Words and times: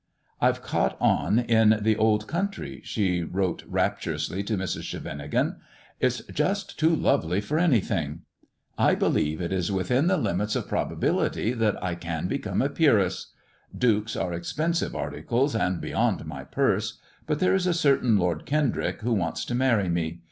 "I've 0.41 0.63
caught 0.63 0.97
on 0.99 1.37
in 1.37 1.77
the 1.79 1.95
old 1.95 2.27
country,'* 2.27 2.81
she 2.83 3.21
wrote 3.21 3.63
rap 3.67 4.01
tiu'ously 4.01 4.43
to 4.47 4.57
Mrs. 4.57 4.81
Scheveningen." 4.81 5.57
It's 6.01 6.21
just 6.33 6.79
too 6.79 6.89
lovely 6.95 7.39
for 7.39 7.59
anything! 7.59 8.21
I 8.79 8.95
believe 8.95 9.39
it 9.39 9.53
is 9.53 9.71
within 9.71 10.07
the 10.07 10.17
limits 10.17 10.55
of 10.55 10.67
probability 10.67 11.53
that 11.53 11.83
I 11.83 11.93
can 11.93 12.27
become 12.27 12.63
a 12.63 12.69
Peeress. 12.69 13.27
Dukes 13.77 14.15
are 14.15 14.33
expensive 14.33 14.95
articles, 14.95 15.55
and 15.55 15.79
beyond 15.79 16.25
my 16.25 16.45
purse, 16.45 16.97
but 17.27 17.37
there 17.37 17.53
is 17.53 17.67
a 17.67 17.71
certain 17.75 18.17
Lord 18.17 18.47
Kendrick 18.47 19.01
who 19.01 19.13
wants 19.13 19.45
to 19.45 19.53
marry 19.53 19.87
me. 19.87 20.19